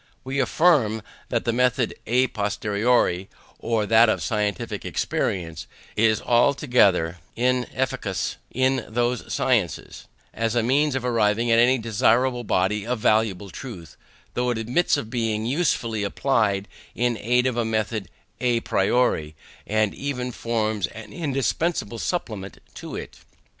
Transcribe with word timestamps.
We 0.23 0.39
affirm 0.39 1.03
that 1.29 1.45
the 1.45 1.53
method 1.53 1.93
à 2.07 2.27
posteriori, 2.33 3.29
or 3.59 3.85
that 3.85 4.09
of 4.09 4.23
specific 4.23 4.83
experience, 4.83 5.67
is 5.95 6.23
altogether 6.23 7.19
inefficacious 7.35 8.37
in 8.51 8.83
those 8.89 9.31
sciences, 9.31 10.07
as 10.33 10.55
a 10.55 10.63
means 10.63 10.95
of 10.95 11.05
arriving 11.05 11.51
at 11.51 11.59
any 11.59 11.77
considerable 11.77 12.43
body 12.43 12.83
of 12.83 12.97
valuable 12.97 13.51
truth; 13.51 13.95
though 14.33 14.49
it 14.49 14.57
admits 14.57 14.97
of 14.97 15.11
being 15.11 15.45
usefully 15.45 16.01
applied 16.01 16.67
in 16.95 17.15
aid 17.21 17.45
of 17.45 17.53
the 17.53 17.63
method 17.63 18.09
à 18.41 18.59
priori, 18.63 19.35
and 19.67 19.93
even 19.93 20.31
forms 20.31 20.87
an 20.87 21.13
indispensable 21.13 21.99
supplement 21.99 22.57
to 22.73 22.95
it. 22.95 23.19